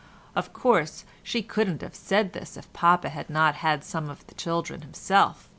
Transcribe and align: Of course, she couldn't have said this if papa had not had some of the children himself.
Of 0.35 0.51
course, 0.51 1.05
she 1.21 1.43
couldn't 1.43 1.83
have 1.83 1.93
said 1.93 2.33
this 2.33 2.57
if 2.57 2.73
papa 2.73 3.09
had 3.09 3.29
not 3.29 3.53
had 3.57 3.83
some 3.83 4.09
of 4.09 4.25
the 4.25 4.33
children 4.33 4.81
himself. 4.81 5.47